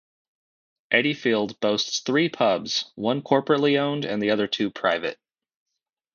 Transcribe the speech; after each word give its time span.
Adeyfield 0.91 1.59
boasts 1.59 1.99
three 1.99 2.27
pubs, 2.27 2.91
one 2.95 3.21
corporately 3.21 3.77
owned 3.77 4.03
and 4.03 4.19
the 4.19 4.31
other 4.31 4.47
two 4.47 4.71
private. 4.71 5.19